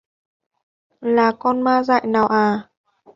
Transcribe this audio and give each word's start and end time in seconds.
là 1.01 1.31
con 1.31 1.61
ma 1.61 1.83
dại 1.83 2.07
nào 2.07 2.27
à 2.27 2.69